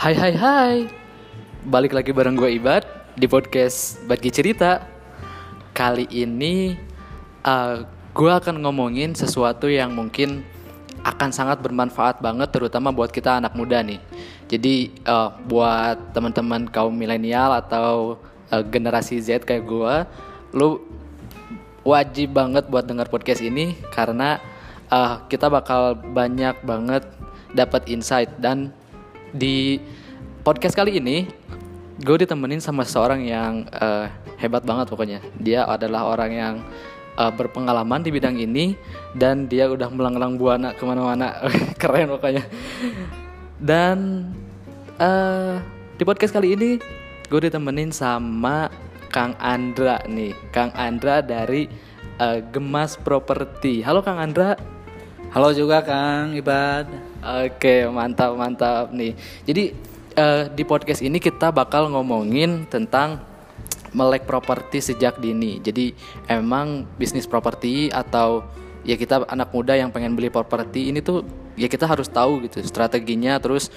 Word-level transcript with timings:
Hai 0.00 0.16
hai 0.16 0.32
hai. 0.32 0.88
Balik 1.68 1.92
lagi 1.92 2.16
bareng 2.16 2.32
gue 2.32 2.56
Ibad 2.56 3.12
Di 3.20 3.28
podcast 3.28 4.00
Bagi 4.08 4.32
Cerita. 4.32 4.80
Kali 5.76 6.08
ini 6.08 6.72
uh, 7.44 7.84
Gue 8.16 8.32
akan 8.32 8.64
ngomongin 8.64 9.12
sesuatu 9.12 9.68
yang 9.68 9.92
mungkin 9.92 10.40
Akan 11.04 11.36
sangat 11.36 11.60
bermanfaat 11.60 12.24
banget 12.24 12.48
Terutama 12.48 12.96
buat 12.96 13.12
kita 13.12 13.44
anak 13.44 13.52
muda 13.52 13.84
nih. 13.84 14.00
Jadi 14.48 14.88
uh, 15.04 15.36
buat 15.44 16.16
teman-teman 16.16 16.64
kaum 16.72 16.96
milenial 16.96 17.52
Atau 17.52 18.24
uh, 18.48 18.64
generasi 18.72 19.20
Z 19.20 19.44
kayak 19.44 19.68
gue 19.68 19.94
Lu 20.56 20.80
wajib 21.84 22.32
banget 22.32 22.72
buat 22.72 22.88
denger 22.88 23.12
podcast 23.12 23.44
ini 23.44 23.76
Karena 23.92 24.40
uh, 24.88 25.28
kita 25.28 25.52
bakal 25.52 25.92
banyak 25.92 26.56
banget 26.64 27.04
dapat 27.52 27.84
insight 27.92 28.32
dan 28.40 28.72
di 29.30 29.78
podcast 30.42 30.74
kali 30.74 30.98
ini 30.98 31.28
gue 32.00 32.16
ditemenin 32.24 32.64
sama 32.64 32.82
seorang 32.88 33.20
yang 33.22 33.68
uh, 33.76 34.08
hebat 34.40 34.64
banget 34.64 34.88
pokoknya. 34.88 35.20
Dia 35.36 35.68
adalah 35.68 36.08
orang 36.08 36.32
yang 36.32 36.54
uh, 37.20 37.32
berpengalaman 37.32 38.00
di 38.00 38.10
bidang 38.10 38.40
ini 38.40 38.72
dan 39.12 39.44
dia 39.44 39.68
udah 39.68 39.92
melanglang 39.92 40.40
buana 40.40 40.72
ke 40.72 40.82
mana-mana. 40.88 41.36
Keren 41.80 42.08
pokoknya. 42.16 42.44
Dan 43.60 44.28
uh, 44.96 45.60
di 46.00 46.02
podcast 46.08 46.32
kali 46.32 46.56
ini 46.56 46.70
gue 47.28 47.40
ditemenin 47.44 47.92
sama 47.92 48.72
Kang 49.12 49.36
Andra 49.36 50.00
nih. 50.08 50.32
Kang 50.48 50.72
Andra 50.72 51.20
dari 51.20 51.68
uh, 52.16 52.40
Gemas 52.48 52.96
Properti. 52.96 53.84
Halo 53.84 54.00
Kang 54.00 54.16
Andra. 54.16 54.56
Halo 55.36 55.52
juga 55.52 55.84
Kang 55.84 56.32
Ibad. 56.32 57.09
Oke, 57.20 57.84
mantap 57.92 58.32
mantap 58.32 58.96
nih. 58.96 59.12
Jadi 59.44 59.76
uh, 60.16 60.48
di 60.48 60.64
podcast 60.64 61.04
ini 61.04 61.20
kita 61.20 61.52
bakal 61.52 61.92
ngomongin 61.92 62.64
tentang 62.64 63.20
melek 63.92 64.24
properti 64.24 64.80
sejak 64.80 65.20
dini. 65.20 65.60
Jadi 65.60 65.92
emang 66.32 66.88
bisnis 66.96 67.28
properti 67.28 67.92
atau 67.92 68.48
ya 68.88 68.96
kita 68.96 69.28
anak 69.28 69.52
muda 69.52 69.76
yang 69.76 69.92
pengen 69.92 70.16
beli 70.16 70.32
properti 70.32 70.88
ini 70.88 71.04
tuh 71.04 71.20
ya 71.60 71.68
kita 71.68 71.84
harus 71.84 72.08
tahu 72.08 72.48
gitu 72.48 72.64
strateginya 72.64 73.36
terus 73.36 73.68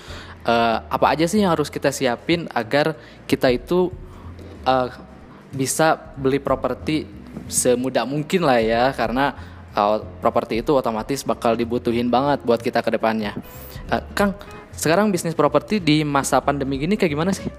uh, 0.47 0.79
apa 0.87 1.11
aja 1.11 1.27
sih 1.27 1.43
yang 1.43 1.51
harus 1.51 1.67
kita 1.67 1.91
siapin 1.91 2.47
agar 2.55 2.95
kita 3.27 3.51
itu 3.51 3.91
uh, 4.63 4.87
bisa 5.51 5.99
beli 6.15 6.39
properti 6.39 7.03
semudah 7.51 8.07
mungkin 8.07 8.47
lah 8.47 8.63
ya 8.63 8.95
karena 8.95 9.35
uh, 9.75 10.01
properti 10.21 10.61
itu 10.61 10.73
otomatis 10.73 11.25
bakal 11.25 11.57
dibutuhin 11.57 12.07
banget 12.09 12.41
buat 12.45 12.61
kita 12.61 12.81
ke 12.81 12.93
depannya. 12.95 13.37
Uh, 13.89 14.01
Kang, 14.17 14.37
sekarang 14.73 15.13
bisnis 15.13 15.37
properti 15.37 15.77
di 15.77 16.01
masa 16.01 16.41
pandemi 16.41 16.81
gini 16.81 16.97
kayak 16.97 17.11
gimana 17.13 17.31
sih? 17.33 17.49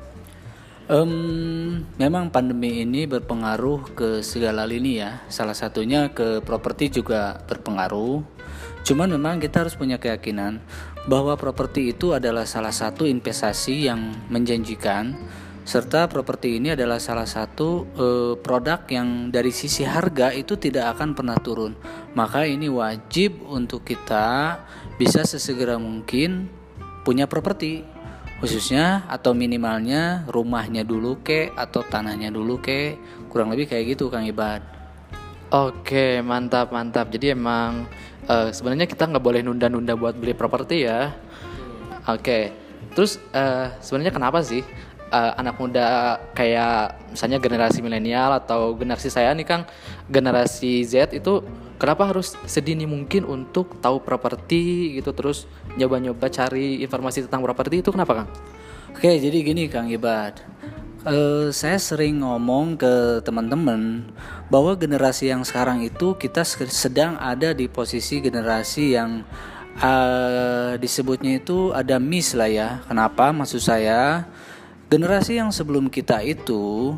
Um, 0.85 1.81
memang 1.97 2.29
pandemi 2.29 2.85
ini 2.85 3.09
berpengaruh 3.09 3.97
ke 3.97 4.09
segala 4.21 4.69
lini 4.69 5.01
ya. 5.01 5.25
Salah 5.33 5.57
satunya 5.57 6.13
ke 6.13 6.45
properti 6.45 6.93
juga 6.93 7.41
berpengaruh. 7.49 8.21
Cuman 8.85 9.09
memang 9.09 9.41
kita 9.41 9.65
harus 9.65 9.81
punya 9.81 9.97
keyakinan 9.97 10.61
bahwa 11.09 11.41
properti 11.41 11.97
itu 11.97 12.13
adalah 12.13 12.45
salah 12.45 12.73
satu 12.73 13.09
investasi 13.09 13.89
yang 13.89 14.13
menjanjikan 14.29 15.17
serta 15.65 16.13
properti 16.13 16.61
ini 16.61 16.77
adalah 16.77 17.01
salah 17.01 17.25
satu 17.25 17.89
uh, 17.97 18.33
produk 18.37 18.85
yang 18.93 19.33
dari 19.33 19.49
sisi 19.49 19.81
harga 19.81 20.29
itu 20.37 20.61
tidak 20.61 20.97
akan 20.97 21.17
pernah 21.17 21.41
turun. 21.41 21.73
Maka 22.13 22.45
ini 22.45 22.69
wajib 22.69 23.41
untuk 23.49 23.83
kita 23.89 24.61
bisa 25.01 25.25
sesegera 25.25 25.81
mungkin 25.81 26.53
punya 27.03 27.25
properti 27.25 27.85
khususnya 28.45 29.09
atau 29.09 29.33
minimalnya 29.33 30.29
rumahnya 30.29 30.85
dulu 30.85 31.25
ke 31.25 31.49
atau 31.57 31.81
tanahnya 31.81 32.29
dulu 32.29 32.61
ke 32.61 33.01
kurang 33.33 33.49
lebih 33.49 33.73
kayak 33.73 33.97
gitu 33.97 34.13
Kang 34.13 34.29
Ibad. 34.29 34.61
Oke 35.49 36.21
mantap 36.21 36.69
mantap 36.77 37.09
jadi 37.09 37.33
emang 37.33 37.89
uh, 38.29 38.53
sebenarnya 38.53 38.85
kita 38.85 39.09
nggak 39.09 39.25
boleh 39.25 39.41
nunda-nunda 39.41 39.97
buat 39.97 40.13
beli 40.13 40.37
properti 40.37 40.85
ya. 40.85 41.09
Oke 42.05 42.53
terus 42.93 43.17
uh, 43.33 43.73
sebenarnya 43.81 44.13
kenapa 44.13 44.45
sih 44.45 44.61
uh, 45.15 45.33
anak 45.39 45.55
muda 45.63 46.19
kayak 46.35 46.99
misalnya 47.15 47.39
generasi 47.39 47.79
milenial 47.79 48.35
atau 48.35 48.75
generasi 48.75 49.07
saya 49.15 49.31
nih 49.31 49.47
Kang 49.47 49.63
generasi 50.11 50.83
Z 50.83 51.15
itu 51.15 51.47
kenapa 51.79 52.11
harus 52.11 52.35
sedini 52.51 52.85
mungkin 52.91 53.23
untuk 53.23 53.79
tahu 53.79 54.03
properti 54.03 54.99
gitu 54.99 55.15
terus 55.15 55.47
nyoba-nyoba 55.79 56.27
cari 56.27 56.83
informasi 56.83 57.31
tentang 57.31 57.47
properti 57.47 57.87
itu 57.87 57.95
kenapa 57.95 58.25
Kang? 58.25 58.29
Oke 58.91 59.15
jadi 59.23 59.39
gini 59.47 59.71
Kang 59.71 59.87
Ibad 59.87 60.43
uh, 61.07 61.49
saya 61.55 61.79
sering 61.79 62.25
ngomong 62.25 62.75
ke 62.81 63.23
teman-teman 63.23 64.11
bahwa 64.51 64.75
generasi 64.75 65.31
yang 65.31 65.47
sekarang 65.47 65.85
itu 65.87 66.19
kita 66.19 66.43
sedang 66.45 67.17
ada 67.21 67.55
di 67.55 67.71
posisi 67.71 68.21
generasi 68.21 68.97
yang 68.97 69.23
uh, 69.81 70.77
disebutnya 70.81 71.41
itu 71.41 71.71
ada 71.73 71.97
miss 72.01 72.37
lah 72.37 72.51
ya. 72.51 72.69
Kenapa? 72.87 73.31
Maksud 73.31 73.61
saya 73.63 74.29
generasi 74.89 75.41
yang 75.41 75.51
sebelum 75.51 75.89
kita 75.89 76.21
itu 76.21 76.95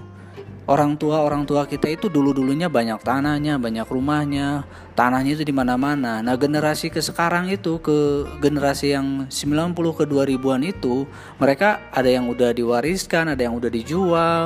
orang 0.67 0.99
tua 0.99 1.23
orang 1.23 1.47
tua 1.47 1.63
kita 1.65 1.87
itu 1.87 2.11
dulu 2.11 2.35
dulunya 2.35 2.67
banyak 2.67 2.99
tanahnya 3.03 3.57
banyak 3.57 3.87
rumahnya. 3.87 4.67
Tanahnya 4.97 5.37
itu 5.37 5.45
di 5.45 5.53
mana 5.53 5.77
mana 5.77 6.25
nah 6.25 6.35
generasi 6.41 6.89
ke 6.89 7.05
sekarang 7.05 7.53
itu 7.53 7.79
ke 7.85 8.25
generasi 8.41 8.97
yang 8.97 9.29
90 9.29 9.77
ke 9.77 10.05
2000an 10.09 10.63
itu 10.65 11.05
mereka 11.37 11.93
ada 11.93 12.09
yang 12.09 12.27
udah 12.33 12.51
diwariskan 12.57 13.31
ada 13.31 13.43
yang 13.45 13.55
udah 13.55 13.71
dijual. 13.71 14.43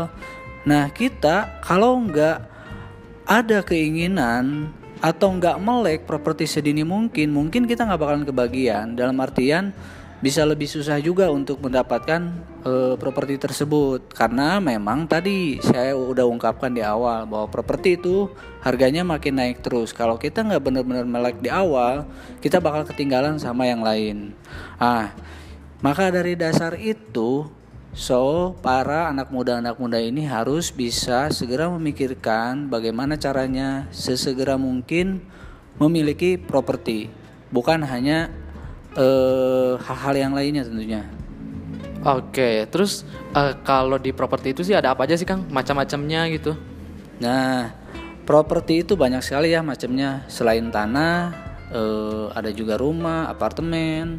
Nah 0.67 0.91
kita 0.93 1.63
kalau 1.65 1.97
nggak 2.03 2.39
ada 3.31 3.63
keinginan 3.63 4.75
atau 5.01 5.33
nggak 5.33 5.57
melek 5.63 6.01
properti 6.05 6.45
sedini 6.45 6.85
mungkin 6.85 7.33
mungkin 7.33 7.65
kita 7.65 7.89
nggak 7.89 8.01
bakalan 8.01 8.27
kebagian. 8.29 8.99
Dalam 8.99 9.17
artian 9.23 9.73
bisa 10.21 10.45
lebih 10.45 10.69
susah 10.69 11.01
juga 11.01 11.33
untuk 11.33 11.65
mendapatkan 11.65 12.21
uh, 12.65 12.95
properti 13.01 13.41
tersebut. 13.41 14.13
Karena 14.13 14.61
memang 14.61 15.09
tadi 15.09 15.57
saya 15.65 15.97
udah 15.97 16.29
ungkapkan 16.29 16.69
di 16.73 16.85
awal 16.85 17.25
bahwa 17.25 17.49
properti 17.49 17.97
itu 17.97 18.29
harganya 18.61 19.01
makin 19.01 19.41
naik 19.41 19.65
terus. 19.65 19.97
Kalau 19.97 20.21
kita 20.21 20.45
nggak 20.45 20.61
benar-benar 20.61 21.09
melek 21.09 21.41
di 21.41 21.49
awal 21.49 22.05
kita 22.45 22.61
bakal 22.61 22.85
ketinggalan 22.85 23.41
sama 23.41 23.65
yang 23.65 23.81
lain. 23.81 24.37
Ah 24.77 25.17
maka 25.81 26.13
dari 26.13 26.37
dasar 26.37 26.77
itu 26.77 27.49
so 27.97 28.53
para 28.61 29.09
anak 29.09 29.33
muda 29.33 29.65
anak 29.65 29.81
muda 29.81 29.97
ini 29.97 30.29
harus 30.29 30.69
bisa 30.69 31.33
segera 31.33 31.73
memikirkan 31.73 32.69
bagaimana 32.69 33.17
caranya 33.17 33.89
sesegera 33.89 34.61
mungkin 34.61 35.25
memiliki 35.81 36.37
properti. 36.37 37.09
Bukan 37.49 37.81
hanya 37.89 38.29
eh, 38.97 39.73
hal-hal 39.79 40.15
yang 40.17 40.33
lainnya 40.35 40.67
tentunya. 40.67 41.03
Oke, 42.01 42.65
terus 42.73 43.05
uh, 43.37 43.53
kalau 43.61 44.01
di 44.01 44.09
properti 44.17 44.57
itu 44.57 44.65
sih 44.65 44.73
ada 44.73 44.97
apa 44.97 45.05
aja 45.05 45.21
sih 45.21 45.29
Kang? 45.29 45.45
Macam-macamnya 45.53 46.33
gitu. 46.33 46.57
Nah, 47.21 47.77
properti 48.25 48.81
itu 48.81 48.97
banyak 48.97 49.21
sekali 49.21 49.53
ya 49.53 49.61
macamnya. 49.61 50.25
Selain 50.25 50.65
tanah, 50.73 51.37
uh, 51.69 52.33
ada 52.33 52.49
juga 52.57 52.81
rumah, 52.81 53.29
apartemen, 53.29 54.17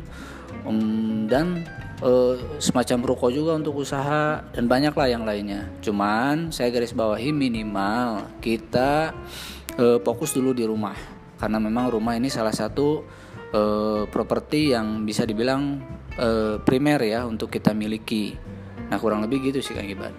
um, 0.62 1.26
dan 1.26 1.66
uh, 2.06 2.38
semacam 2.62 3.02
ruko 3.02 3.34
juga 3.34 3.58
untuk 3.58 3.82
usaha 3.82 4.46
dan 4.54 4.70
banyak 4.70 4.94
lah 4.94 5.08
yang 5.10 5.26
lainnya. 5.26 5.66
Cuman 5.82 6.54
saya 6.54 6.70
garis 6.70 6.94
bawahi 6.94 7.34
minimal 7.34 8.30
kita 8.46 9.10
uh, 9.82 9.98
fokus 10.06 10.38
dulu 10.38 10.54
di 10.54 10.70
rumah 10.70 10.94
karena 11.42 11.58
memang 11.58 11.90
rumah 11.90 12.14
ini 12.14 12.30
salah 12.30 12.54
satu 12.54 13.02
uh, 13.56 14.04
properti 14.08 14.76
yang 14.76 15.04
bisa 15.08 15.24
dibilang 15.24 15.80
uh, 16.18 16.58
primer 16.64 17.00
ya 17.04 17.24
untuk 17.28 17.52
kita 17.52 17.72
miliki. 17.72 18.36
Nah 18.92 18.98
kurang 19.00 19.24
lebih 19.24 19.52
gitu 19.52 19.64
sih 19.64 19.76
Kang 19.76 19.88
Ibad. 19.88 20.16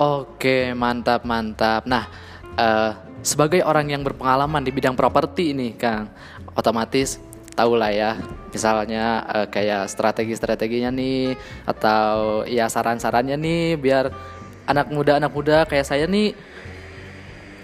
Oke 0.00 0.72
mantap 0.72 1.28
mantap. 1.28 1.84
Nah 1.84 2.08
uh, 2.56 2.92
sebagai 3.24 3.64
orang 3.64 3.92
yang 3.92 4.02
berpengalaman 4.04 4.64
di 4.64 4.72
bidang 4.72 4.96
properti 4.96 5.56
ini 5.56 5.76
Kang, 5.76 6.12
otomatis 6.56 7.20
tahu 7.54 7.78
lah 7.78 7.94
ya 7.94 8.18
misalnya 8.50 9.22
uh, 9.30 9.46
kayak 9.46 9.86
strategi-strateginya 9.86 10.90
nih 10.90 11.38
atau 11.70 12.42
ya 12.50 12.66
saran-sarannya 12.66 13.38
nih 13.38 13.64
biar 13.78 14.10
anak 14.66 14.90
muda 14.90 15.22
anak 15.22 15.30
muda 15.30 15.62
kayak 15.62 15.86
saya 15.86 16.10
nih 16.10 16.34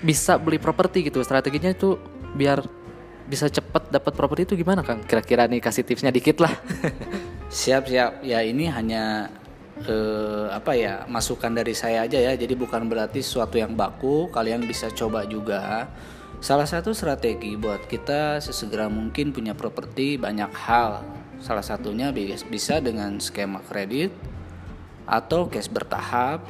bisa 0.00 0.38
beli 0.40 0.56
properti 0.56 1.10
gitu 1.10 1.20
strateginya 1.20 1.74
itu 1.74 1.98
biar 2.38 2.64
bisa 3.30 3.46
cepet 3.46 3.94
dapat 3.94 4.12
properti 4.18 4.42
itu 4.50 4.54
gimana 4.58 4.82
Kang? 4.82 5.06
Kira-kira 5.06 5.46
nih 5.46 5.62
kasih 5.62 5.86
tipsnya 5.86 6.10
dikit 6.10 6.42
lah. 6.42 6.50
siap 7.62 7.86
siap. 7.86 8.26
Ya 8.26 8.42
ini 8.42 8.66
hanya 8.66 9.30
eh, 9.86 10.50
apa 10.50 10.74
ya 10.74 11.06
masukan 11.06 11.54
dari 11.54 11.70
saya 11.78 12.10
aja 12.10 12.18
ya. 12.18 12.34
Jadi 12.34 12.58
bukan 12.58 12.90
berarti 12.90 13.22
sesuatu 13.22 13.54
yang 13.54 13.78
baku. 13.78 14.26
Kalian 14.34 14.66
bisa 14.66 14.90
coba 14.90 15.22
juga. 15.30 15.86
Salah 16.42 16.66
satu 16.66 16.90
strategi 16.90 17.54
buat 17.54 17.86
kita 17.86 18.42
sesegera 18.42 18.90
mungkin 18.90 19.30
punya 19.30 19.54
properti 19.54 20.18
banyak 20.18 20.50
hal. 20.66 21.06
Salah 21.38 21.62
satunya 21.62 22.10
bisa 22.50 22.82
dengan 22.82 23.22
skema 23.22 23.62
kredit 23.62 24.10
atau 25.06 25.46
cash 25.46 25.70
bertahap. 25.70 26.42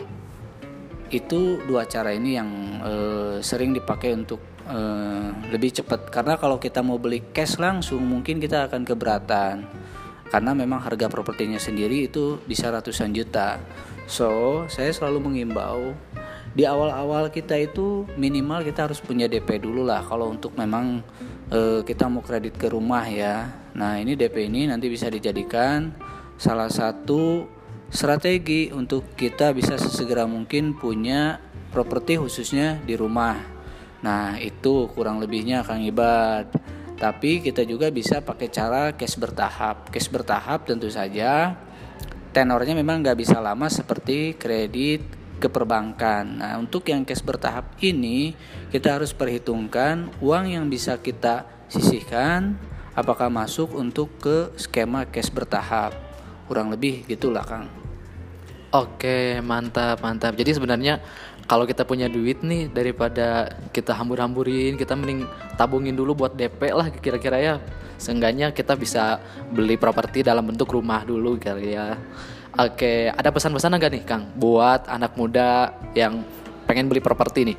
Itu 1.12 1.60
dua 1.68 1.84
cara 1.84 2.16
ini 2.16 2.40
yang 2.40 2.50
eh, 2.80 3.36
sering 3.44 3.76
dipakai 3.76 4.16
untuk 4.16 4.40
eh, 4.70 5.28
lebih 5.50 5.82
cepat. 5.82 6.08
Karena 6.08 6.38
kalau 6.38 6.62
kita 6.62 6.80
mau 6.80 6.96
beli 6.96 7.34
cash 7.34 7.58
langsung, 7.58 8.00
mungkin 8.06 8.38
kita 8.38 8.70
akan 8.70 8.86
keberatan. 8.86 9.66
Karena 10.30 10.54
memang 10.54 10.78
harga 10.78 11.10
propertinya 11.10 11.58
sendiri 11.58 12.06
itu 12.06 12.38
bisa 12.46 12.70
ratusan 12.70 13.10
juta. 13.10 13.58
So, 14.06 14.62
saya 14.70 14.94
selalu 14.94 15.26
mengimbau 15.26 15.94
di 16.50 16.66
awal-awal 16.66 17.30
kita 17.30 17.54
itu 17.54 18.10
minimal 18.18 18.66
kita 18.66 18.90
harus 18.90 18.98
punya 18.98 19.30
DP 19.30 19.62
dulu 19.62 19.86
lah 19.86 20.02
kalau 20.02 20.34
untuk 20.34 20.58
memang 20.58 20.98
e, 21.46 21.86
kita 21.86 22.10
mau 22.10 22.22
kredit 22.26 22.58
ke 22.58 22.66
rumah 22.74 23.06
ya. 23.06 23.46
Nah, 23.78 24.02
ini 24.02 24.18
DP 24.18 24.50
ini 24.50 24.66
nanti 24.66 24.90
bisa 24.90 25.06
dijadikan 25.06 25.94
salah 26.34 26.66
satu 26.66 27.46
strategi 27.86 28.74
untuk 28.74 29.14
kita 29.14 29.54
bisa 29.54 29.78
sesegera 29.78 30.26
mungkin 30.26 30.74
punya 30.74 31.38
properti 31.70 32.18
khususnya 32.18 32.82
di 32.82 32.98
rumah. 32.98 33.38
Nah, 34.00 34.40
itu 34.40 34.88
kurang 34.92 35.20
lebihnya 35.20 35.64
Kang 35.64 35.84
Ibad. 35.84 36.52
Tapi 37.00 37.40
kita 37.40 37.64
juga 37.64 37.88
bisa 37.88 38.20
pakai 38.20 38.48
cara 38.52 38.92
cash 38.92 39.16
bertahap. 39.16 39.88
Cash 39.88 40.12
bertahap 40.12 40.68
tentu 40.68 40.92
saja 40.92 41.56
tenornya 42.30 42.78
memang 42.78 43.02
nggak 43.02 43.18
bisa 43.18 43.42
lama 43.42 43.66
seperti 43.66 44.38
kredit 44.38 45.02
ke 45.42 45.48
perbankan. 45.50 46.38
Nah, 46.38 46.52
untuk 46.60 46.86
yang 46.86 47.02
cash 47.02 47.24
bertahap 47.24 47.74
ini 47.82 48.36
kita 48.70 49.00
harus 49.00 49.10
perhitungkan 49.16 50.12
uang 50.22 50.52
yang 50.52 50.68
bisa 50.70 51.00
kita 51.00 51.48
sisihkan 51.66 52.54
apakah 52.94 53.32
masuk 53.32 53.74
untuk 53.74 54.20
ke 54.20 54.52
skema 54.60 55.08
cash 55.08 55.32
bertahap. 55.32 55.96
Kurang 56.46 56.70
lebih 56.70 57.06
gitulah, 57.06 57.42
Kang. 57.42 57.66
Oke, 58.70 59.42
mantap, 59.42 59.98
mantap. 59.98 60.38
Jadi 60.38 60.54
sebenarnya 60.54 61.02
kalau 61.50 61.66
kita 61.66 61.82
punya 61.82 62.06
duit 62.06 62.46
nih 62.46 62.70
daripada 62.70 63.50
kita 63.74 63.90
hambur-hamburin, 63.90 64.78
kita 64.78 64.94
mending 64.94 65.26
tabungin 65.58 65.98
dulu 65.98 66.22
buat 66.22 66.38
DP 66.38 66.70
lah 66.70 66.86
kira-kira 66.94 67.42
ya. 67.42 67.54
Seenggaknya 67.98 68.54
kita 68.54 68.78
bisa 68.78 69.18
beli 69.50 69.74
properti 69.74 70.22
dalam 70.22 70.46
bentuk 70.46 70.70
rumah 70.70 71.02
dulu 71.02 71.34
kali 71.42 71.74
ya. 71.74 71.98
Oke 72.54 73.10
ada 73.10 73.34
pesan-pesan 73.34 73.74
enggak 73.74 73.90
nih 73.98 74.04
Kang 74.06 74.30
buat 74.38 74.86
anak 74.86 75.18
muda 75.18 75.74
yang 75.90 76.22
pengen 76.70 76.86
beli 76.86 77.02
properti 77.02 77.50
nih? 77.50 77.58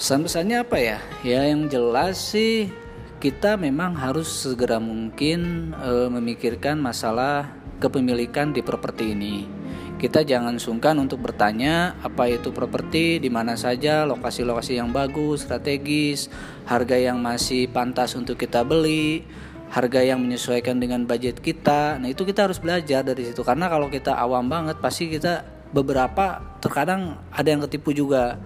Pesan-pesannya 0.00 0.56
apa 0.64 0.80
ya? 0.80 0.98
Ya 1.20 1.44
yang 1.44 1.68
jelas 1.68 2.16
sih 2.16 2.72
kita 3.20 3.60
memang 3.60 3.92
harus 4.00 4.32
segera 4.32 4.80
mungkin 4.80 5.72
e, 5.76 6.08
memikirkan 6.08 6.80
masalah 6.80 7.52
kepemilikan 7.84 8.56
di 8.56 8.64
properti 8.64 9.12
ini 9.12 9.65
kita 9.96 10.28
jangan 10.28 10.60
sungkan 10.60 11.00
untuk 11.00 11.24
bertanya 11.24 11.96
apa 12.04 12.28
itu 12.28 12.52
properti, 12.52 13.16
di 13.16 13.32
mana 13.32 13.56
saja, 13.56 14.04
lokasi-lokasi 14.04 14.76
yang 14.76 14.92
bagus, 14.92 15.48
strategis, 15.48 16.28
harga 16.68 17.00
yang 17.00 17.16
masih 17.24 17.64
pantas 17.72 18.12
untuk 18.12 18.36
kita 18.36 18.60
beli, 18.60 19.24
harga 19.72 20.04
yang 20.04 20.20
menyesuaikan 20.20 20.76
dengan 20.76 21.08
budget 21.08 21.40
kita. 21.40 21.96
Nah, 21.96 22.12
itu 22.12 22.28
kita 22.28 22.44
harus 22.44 22.60
belajar 22.60 23.00
dari 23.02 23.24
situ 23.24 23.40
karena 23.40 23.72
kalau 23.72 23.88
kita 23.88 24.12
awam 24.12 24.46
banget 24.46 24.76
pasti 24.84 25.08
kita 25.08 25.48
beberapa 25.72 26.44
terkadang 26.60 27.16
ada 27.32 27.48
yang 27.48 27.64
ketipu 27.64 27.96
juga. 27.96 28.36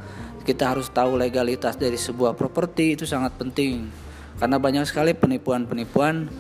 Kita 0.47 0.73
harus 0.73 0.89
tahu 0.89 1.21
legalitas 1.21 1.77
dari 1.77 2.01
sebuah 2.01 2.33
properti 2.39 2.97
itu 2.97 3.05
sangat 3.05 3.37
penting. 3.37 3.91
Karena 4.41 4.57
banyak 4.57 4.89
sekali 4.89 5.13
penipuan-penipuan 5.13 6.31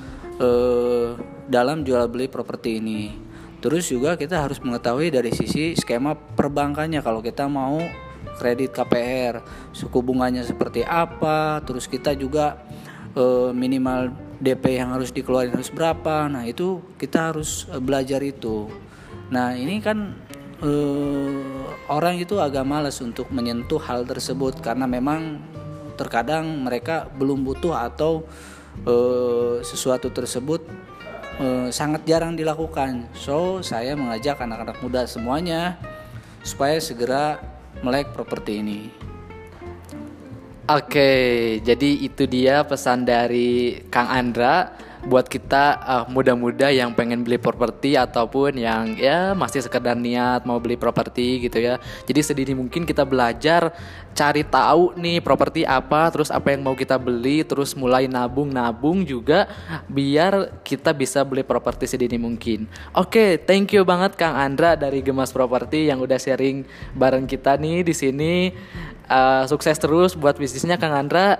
eh, 0.40 1.08
dalam 1.50 1.84
jual 1.84 2.08
beli 2.08 2.30
properti 2.30 2.80
ini. 2.80 3.29
Terus 3.60 3.92
juga 3.92 4.16
kita 4.16 4.40
harus 4.40 4.56
mengetahui 4.64 5.12
dari 5.12 5.30
sisi 5.36 5.76
skema 5.76 6.16
perbankannya 6.16 7.04
kalau 7.04 7.20
kita 7.20 7.44
mau 7.44 7.76
kredit 8.40 8.72
KPR, 8.72 9.44
suku 9.76 10.00
bunganya 10.00 10.40
seperti 10.40 10.80
apa, 10.80 11.60
terus 11.60 11.84
kita 11.84 12.16
juga 12.16 12.56
e, 13.12 13.52
minimal 13.52 14.16
DP 14.40 14.80
yang 14.80 14.96
harus 14.96 15.12
dikeluarin 15.12 15.52
harus 15.52 15.68
berapa. 15.68 16.24
Nah, 16.32 16.48
itu 16.48 16.80
kita 16.96 17.32
harus 17.32 17.68
e, 17.68 17.76
belajar 17.76 18.24
itu. 18.24 18.72
Nah, 19.28 19.52
ini 19.52 19.76
kan 19.84 20.16
e, 20.64 20.70
orang 21.92 22.16
itu 22.16 22.40
agak 22.40 22.64
males 22.64 22.96
untuk 23.04 23.28
menyentuh 23.28 23.80
hal 23.84 24.08
tersebut 24.08 24.56
karena 24.64 24.88
memang 24.88 25.36
terkadang 26.00 26.64
mereka 26.64 27.12
belum 27.12 27.44
butuh 27.44 27.76
atau 27.76 28.24
e, 28.88 28.94
sesuatu 29.60 30.08
tersebut 30.08 30.64
eh, 31.40 31.68
sangat 31.72 32.04
jarang 32.04 32.36
dilakukan. 32.36 33.08
So, 33.16 33.64
saya 33.64 33.96
mengajak 33.96 34.38
anak-anak 34.38 34.78
muda 34.84 35.08
semuanya 35.08 35.80
supaya 36.44 36.76
segera 36.78 37.40
melek 37.80 38.12
properti 38.12 38.60
ini. 38.60 38.80
Oke, 40.70 41.58
jadi 41.66 41.90
itu 41.98 42.30
dia 42.30 42.62
pesan 42.62 43.02
dari 43.02 43.82
Kang 43.90 44.06
Andra 44.06 44.70
buat 45.00 45.24
kita 45.24 45.64
uh, 45.80 46.04
muda-muda 46.12 46.68
yang 46.68 46.92
pengen 46.92 47.24
beli 47.24 47.40
properti 47.40 47.96
ataupun 47.96 48.60
yang 48.60 48.96
ya 49.00 49.32
masih 49.32 49.64
sekedar 49.64 49.96
niat 49.96 50.44
mau 50.44 50.60
beli 50.60 50.76
properti 50.76 51.48
gitu 51.48 51.56
ya. 51.56 51.80
Jadi 52.04 52.20
sedini 52.20 52.52
mungkin 52.52 52.84
kita 52.84 53.08
belajar 53.08 53.72
cari 54.12 54.44
tahu 54.44 54.98
nih 54.98 55.24
properti 55.24 55.64
apa, 55.64 56.10
terus 56.12 56.28
apa 56.28 56.52
yang 56.52 56.66
mau 56.66 56.76
kita 56.76 57.00
beli, 57.00 57.46
terus 57.46 57.72
mulai 57.72 58.10
nabung-nabung 58.10 59.06
juga 59.06 59.48
biar 59.88 60.60
kita 60.66 60.92
bisa 60.92 61.24
beli 61.24 61.46
properti 61.46 61.88
sedini 61.88 62.20
mungkin. 62.20 62.68
Oke, 62.92 63.40
thank 63.40 63.72
you 63.72 63.86
banget 63.86 64.18
Kang 64.20 64.36
Andra 64.36 64.76
dari 64.76 65.00
Gemas 65.00 65.32
Properti 65.32 65.88
yang 65.88 66.02
udah 66.04 66.18
sharing 66.20 66.66
bareng 66.92 67.24
kita 67.24 67.56
nih 67.56 67.86
di 67.86 67.94
sini. 67.96 68.34
Uh, 69.10 69.42
sukses 69.50 69.74
terus 69.74 70.14
buat 70.14 70.38
bisnisnya 70.38 70.78
Kang 70.78 70.94
Andra 70.94 71.34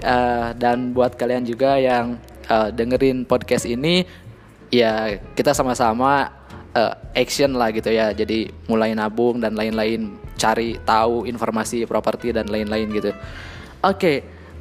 uh, 0.00 0.56
dan 0.56 0.96
buat 0.96 1.12
kalian 1.12 1.44
juga 1.44 1.76
yang 1.76 2.16
uh, 2.48 2.70
dengerin 2.72 3.26
podcast 3.28 3.68
ini 3.68 4.06
ya 4.72 5.20
kita 5.36 5.52
sama-sama 5.52 6.32
uh, 6.72 6.94
action 7.12 7.54
lah 7.54 7.70
gitu 7.70 7.92
ya. 7.92 8.10
Jadi 8.16 8.48
mulai 8.66 8.96
nabung 8.96 9.38
dan 9.38 9.54
lain-lain 9.54 10.16
cari 10.40 10.80
tahu 10.82 11.28
informasi 11.28 11.84
properti 11.86 12.34
dan 12.34 12.48
lain-lain 12.48 12.88
gitu. 12.90 13.12
Oke 13.82 13.98
okay, 13.98 14.16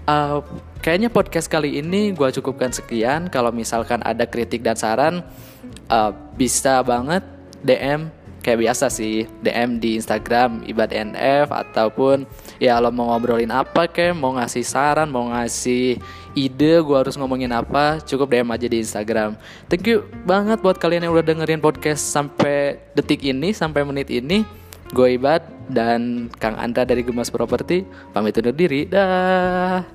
uh, 0.05 0.43
kayaknya 0.81 1.09
podcast 1.13 1.47
kali 1.47 1.79
ini 1.79 2.11
gue 2.13 2.29
cukupkan 2.41 2.69
sekian. 2.73 3.31
Kalau 3.31 3.49
misalkan 3.53 4.03
ada 4.03 4.27
kritik 4.27 4.61
dan 4.61 4.75
saran 4.75 5.25
uh, 5.89 6.11
bisa 6.35 6.81
banget 6.85 7.23
DM 7.61 8.20
kayak 8.41 8.67
biasa 8.67 8.89
sih 8.89 9.29
DM 9.45 9.77
di 9.77 9.95
Instagram 10.01 10.65
ibad 10.65 10.89
NF 10.89 11.53
ataupun 11.53 12.25
ya 12.57 12.81
lo 12.81 12.89
mau 12.89 13.13
ngobrolin 13.13 13.53
apa 13.53 13.85
kayak 13.85 14.17
mau 14.17 14.33
ngasih 14.35 14.65
saran 14.65 15.07
mau 15.07 15.29
ngasih 15.29 16.01
ide 16.33 16.73
gue 16.81 16.97
harus 16.97 17.15
ngomongin 17.15 17.53
apa 17.53 18.01
cukup 18.03 18.33
DM 18.33 18.49
aja 18.49 18.67
di 18.67 18.77
Instagram. 18.81 19.37
Thank 19.69 19.87
you 19.87 20.07
banget 20.25 20.59
buat 20.59 20.81
kalian 20.81 21.07
yang 21.07 21.13
udah 21.13 21.25
dengerin 21.25 21.61
podcast 21.61 22.01
sampai 22.01 22.81
detik 22.97 23.21
ini 23.23 23.53
sampai 23.53 23.85
menit 23.85 24.09
ini. 24.09 24.43
Gue 24.91 25.15
Ibad 25.15 25.71
dan 25.71 26.27
Kang 26.35 26.59
Andra 26.59 26.83
dari 26.83 26.99
Gemas 26.99 27.31
Property 27.31 27.87
pamit 28.11 28.35
undur 28.35 28.51
diri 28.51 28.83
dah 28.83 29.87